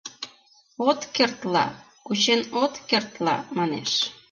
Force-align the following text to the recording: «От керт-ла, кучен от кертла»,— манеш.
«От 0.89 1.01
керт-ла, 1.15 1.65
кучен 2.05 2.41
от 2.63 2.73
кертла»,— 2.89 3.35
манеш. 3.57 3.91